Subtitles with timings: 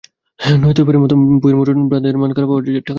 [0.57, 2.89] নয়তো এবারের মতো বইয়ের মুদ্রণ-বাঁধাইয়ের মান খারাপ হওয়া ঠেকানো যাবে না।